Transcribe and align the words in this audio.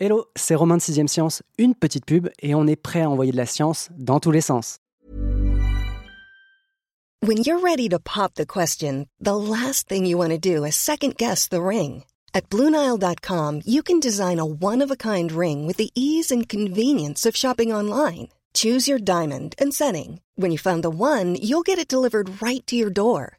Hello, 0.00 0.26
c'est 0.36 0.54
Romain 0.54 0.76
de 0.76 0.80
6ème 0.80 1.08
Science, 1.08 1.42
une 1.58 1.74
petite 1.74 2.06
pub 2.06 2.28
et 2.40 2.54
on 2.54 2.68
est 2.68 2.76
prêt 2.76 3.02
à 3.02 3.10
envoyer 3.10 3.32
de 3.32 3.36
la 3.36 3.46
science 3.46 3.88
dans 3.98 4.20
tous 4.20 4.30
les 4.30 4.40
sens. 4.40 4.78
When 7.20 7.38
you're 7.38 7.58
ready 7.58 7.88
to 7.88 7.98
pop 7.98 8.34
the 8.34 8.46
question, 8.46 9.06
the 9.20 9.34
last 9.34 9.88
thing 9.88 10.06
you 10.06 10.16
want 10.16 10.30
to 10.30 10.38
do 10.38 10.64
is 10.64 10.76
second 10.76 11.16
guess 11.16 11.48
the 11.48 11.60
ring. 11.60 12.04
At 12.32 12.48
Bluenile.com, 12.48 13.62
you 13.66 13.82
can 13.82 13.98
design 13.98 14.38
a 14.38 14.46
one-of-a-kind 14.46 15.32
ring 15.32 15.66
with 15.66 15.78
the 15.78 15.90
ease 15.96 16.30
and 16.30 16.48
convenience 16.48 17.26
of 17.26 17.34
shopping 17.34 17.72
online. 17.74 18.28
Choose 18.54 18.86
your 18.86 19.00
diamond 19.00 19.56
and 19.58 19.74
setting. 19.74 20.20
When 20.36 20.52
you 20.52 20.58
find 20.58 20.84
the 20.84 20.90
one, 20.90 21.34
you'll 21.42 21.66
get 21.66 21.80
it 21.80 21.88
delivered 21.88 22.40
right 22.40 22.64
to 22.68 22.76
your 22.76 22.90
door. 22.90 23.38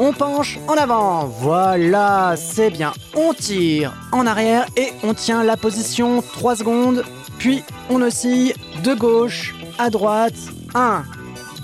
On 0.00 0.12
penche 0.12 0.58
en 0.68 0.74
avant. 0.74 1.24
Voilà, 1.24 2.34
c'est 2.36 2.70
bien. 2.70 2.92
On 3.16 3.32
tire 3.34 3.94
en 4.12 4.26
arrière 4.26 4.66
et 4.76 4.92
on 5.02 5.12
tient 5.12 5.42
la 5.42 5.56
position 5.56 6.22
3 6.22 6.56
secondes. 6.56 7.04
Puis 7.38 7.64
on 7.90 8.00
oscille 8.00 8.54
de 8.84 8.94
gauche 8.94 9.56
à 9.78 9.90
droite. 9.90 10.34
1, 10.74 11.02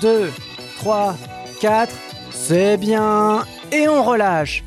2, 0.01 0.33
3, 0.79 1.17
4. 1.61 1.93
C'est 2.33 2.77
bien. 2.77 3.45
Et 3.71 3.89
on 3.89 4.03
relâche. 4.03 4.65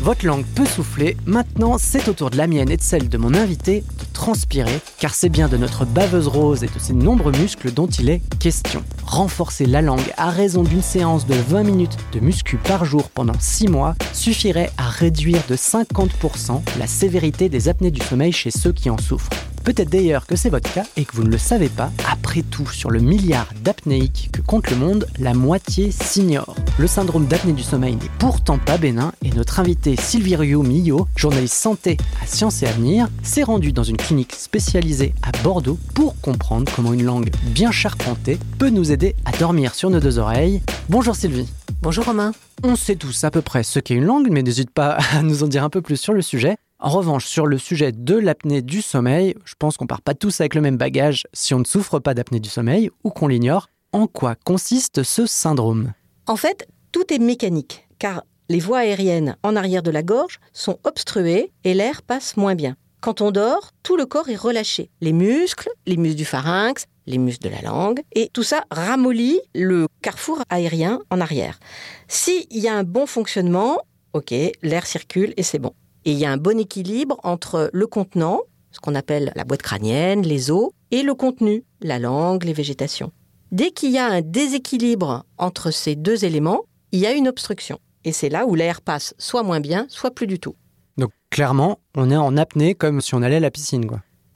Votre 0.00 0.26
langue 0.26 0.44
peut 0.54 0.66
souffler, 0.66 1.16
maintenant 1.24 1.78
c'est 1.78 2.08
au 2.08 2.12
tour 2.12 2.28
de 2.28 2.36
la 2.36 2.46
mienne 2.46 2.70
et 2.70 2.76
de 2.76 2.82
celle 2.82 3.08
de 3.08 3.16
mon 3.16 3.32
invité 3.32 3.82
transpirer, 4.14 4.80
car 4.98 5.12
c'est 5.12 5.28
bien 5.28 5.48
de 5.48 5.58
notre 5.58 5.84
baveuse 5.84 6.28
rose 6.28 6.64
et 6.64 6.68
de 6.68 6.78
ses 6.78 6.94
nombreux 6.94 7.32
muscles 7.32 7.70
dont 7.70 7.86
il 7.86 8.08
est 8.08 8.22
question. 8.38 8.82
Renforcer 9.04 9.66
la 9.66 9.82
langue 9.82 10.14
à 10.16 10.30
raison 10.30 10.62
d'une 10.62 10.80
séance 10.80 11.26
de 11.26 11.34
20 11.34 11.64
minutes 11.64 11.98
de 12.12 12.20
muscu 12.20 12.56
par 12.56 12.86
jour 12.86 13.10
pendant 13.10 13.38
6 13.38 13.68
mois 13.68 13.94
suffirait 14.14 14.70
à 14.78 14.88
réduire 14.88 15.42
de 15.50 15.56
50% 15.56 16.62
la 16.78 16.86
sévérité 16.86 17.50
des 17.50 17.68
apnées 17.68 17.90
du 17.90 18.00
sommeil 18.00 18.32
chez 18.32 18.50
ceux 18.50 18.72
qui 18.72 18.88
en 18.88 18.96
souffrent. 18.96 19.30
Peut-être 19.64 19.88
d'ailleurs 19.88 20.26
que 20.26 20.36
c'est 20.36 20.50
votre 20.50 20.70
cas 20.72 20.84
et 20.98 21.06
que 21.06 21.16
vous 21.16 21.24
ne 21.24 21.30
le 21.30 21.38
savez 21.38 21.70
pas. 21.70 21.90
Après 22.06 22.42
tout, 22.42 22.66
sur 22.66 22.90
le 22.90 23.00
milliard 23.00 23.48
d'apnéiques 23.62 24.28
que 24.30 24.42
compte 24.42 24.70
le 24.70 24.76
monde, 24.76 25.06
la 25.18 25.32
moitié 25.32 25.90
s'ignore. 25.90 26.54
Le 26.78 26.86
syndrome 26.86 27.26
d'apnée 27.26 27.54
du 27.54 27.62
sommeil 27.62 27.96
n'est 27.96 28.10
pourtant 28.18 28.58
pas 28.58 28.76
bénin 28.76 29.12
et 29.24 29.30
notre 29.30 29.60
invité 29.60 29.96
Silvirio 29.96 30.62
Millo, 30.62 31.08
journaliste 31.16 31.54
santé 31.54 31.96
à 32.22 32.26
Sciences 32.26 32.62
et 32.62 32.66
Avenir, 32.66 33.08
s'est 33.22 33.42
rendu 33.42 33.72
dans 33.72 33.82
une 33.82 33.96
clinique 33.96 34.34
spécialisée 34.34 35.14
à 35.22 35.32
Bordeaux 35.42 35.78
pour 35.94 36.20
comprendre 36.20 36.70
comment 36.76 36.92
une 36.92 37.04
langue 37.04 37.30
bien 37.46 37.72
charpentée 37.72 38.38
peut 38.58 38.70
nous 38.70 38.92
aider 38.92 39.16
à 39.24 39.32
dormir 39.38 39.74
sur 39.74 39.88
nos 39.88 40.00
deux 40.00 40.18
oreilles. 40.18 40.60
Bonjour 40.90 41.16
Sylvie. 41.16 41.48
Bonjour 41.80 42.04
Romain. 42.04 42.32
On 42.62 42.76
sait 42.76 42.96
tous 42.96 43.24
à 43.24 43.30
peu 43.30 43.40
près 43.40 43.62
ce 43.62 43.78
qu'est 43.78 43.94
une 43.94 44.04
langue, 44.04 44.28
mais 44.30 44.42
n'hésite 44.42 44.70
pas 44.70 44.98
à 45.14 45.22
nous 45.22 45.42
en 45.42 45.46
dire 45.46 45.64
un 45.64 45.70
peu 45.70 45.80
plus 45.80 45.96
sur 45.96 46.12
le 46.12 46.22
sujet. 46.22 46.56
En 46.80 46.90
revanche, 46.90 47.26
sur 47.26 47.46
le 47.46 47.56
sujet 47.56 47.92
de 47.92 48.16
l'apnée 48.16 48.60
du 48.60 48.82
sommeil, 48.82 49.34
je 49.44 49.54
pense 49.58 49.76
qu'on 49.76 49.86
part 49.86 50.02
pas 50.02 50.14
tous 50.14 50.40
avec 50.40 50.54
le 50.54 50.60
même 50.60 50.76
bagage 50.76 51.24
si 51.32 51.54
on 51.54 51.60
ne 51.60 51.64
souffre 51.64 51.98
pas 52.00 52.14
d'apnée 52.14 52.40
du 52.40 52.48
sommeil 52.48 52.90
ou 53.04 53.10
qu'on 53.10 53.28
l'ignore. 53.28 53.68
En 53.92 54.06
quoi 54.06 54.34
consiste 54.34 55.04
ce 55.04 55.24
syndrome? 55.24 55.92
En 56.26 56.36
fait, 56.36 56.66
tout 56.90 57.12
est 57.12 57.20
mécanique, 57.20 57.86
car 57.98 58.24
les 58.48 58.58
voies 58.58 58.78
aériennes 58.78 59.36
en 59.42 59.56
arrière 59.56 59.82
de 59.82 59.90
la 59.90 60.02
gorge 60.02 60.40
sont 60.52 60.78
obstruées 60.84 61.52
et 61.62 61.74
l'air 61.74 62.02
passe 62.02 62.36
moins 62.36 62.54
bien. 62.54 62.76
Quand 63.00 63.20
on 63.20 63.30
dort, 63.30 63.70
tout 63.82 63.96
le 63.96 64.04
corps 64.04 64.28
est 64.28 64.36
relâché. 64.36 64.90
Les 65.00 65.12
muscles, 65.12 65.70
les 65.86 65.96
muscles 65.96 66.16
du 66.16 66.24
pharynx, 66.24 66.86
les 67.06 67.18
muscles 67.18 67.48
de 67.48 67.54
la 67.54 67.62
langue, 67.62 68.00
et 68.14 68.30
tout 68.32 68.42
ça 68.42 68.64
ramollit 68.70 69.40
le 69.54 69.86
carrefour 70.02 70.42
aérien 70.50 71.00
en 71.10 71.20
arrière. 71.20 71.60
S'il 72.08 72.46
y 72.50 72.66
a 72.66 72.74
un 72.74 72.82
bon 72.82 73.06
fonctionnement, 73.06 73.78
ok, 74.12 74.34
l'air 74.62 74.86
circule 74.86 75.34
et 75.36 75.42
c'est 75.42 75.58
bon. 75.58 75.72
Et 76.04 76.12
il 76.12 76.18
y 76.18 76.24
a 76.24 76.30
un 76.30 76.36
bon 76.36 76.58
équilibre 76.58 77.18
entre 77.22 77.70
le 77.72 77.86
contenant, 77.86 78.42
ce 78.70 78.80
qu'on 78.80 78.94
appelle 78.94 79.32
la 79.36 79.44
boîte 79.44 79.62
crânienne, 79.62 80.22
les 80.22 80.50
os, 80.50 80.70
et 80.90 81.02
le 81.02 81.14
contenu, 81.14 81.64
la 81.80 81.98
langue, 81.98 82.44
les 82.44 82.52
végétations. 82.52 83.12
Dès 83.52 83.70
qu'il 83.70 83.90
y 83.90 83.98
a 83.98 84.06
un 84.06 84.20
déséquilibre 84.20 85.24
entre 85.38 85.70
ces 85.70 85.96
deux 85.96 86.24
éléments, 86.24 86.64
il 86.92 87.00
y 87.00 87.06
a 87.06 87.12
une 87.12 87.28
obstruction. 87.28 87.78
Et 88.04 88.12
c'est 88.12 88.28
là 88.28 88.46
où 88.46 88.54
l'air 88.54 88.80
passe 88.82 89.14
soit 89.18 89.42
moins 89.42 89.60
bien, 89.60 89.86
soit 89.88 90.10
plus 90.10 90.26
du 90.26 90.38
tout. 90.38 90.56
Donc 90.98 91.10
clairement, 91.30 91.78
on 91.96 92.10
est 92.10 92.16
en 92.16 92.36
apnée 92.36 92.74
comme 92.74 93.00
si 93.00 93.14
on 93.14 93.22
allait 93.22 93.36
à 93.36 93.40
la 93.40 93.50
piscine, 93.50 93.86